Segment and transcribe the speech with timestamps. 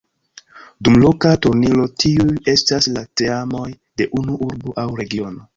[0.87, 3.69] Dum loka turniro tiuj estas la teamoj
[4.03, 5.49] de unu urbo aŭ regiono.